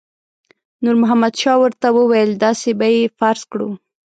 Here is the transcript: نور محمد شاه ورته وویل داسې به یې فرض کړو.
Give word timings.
نور 0.83 0.95
محمد 1.01 1.33
شاه 1.41 1.57
ورته 1.61 1.87
وویل 1.97 2.31
داسې 2.45 2.69
به 2.79 2.87
یې 2.95 3.13
فرض 3.17 3.41
کړو. 3.51 3.69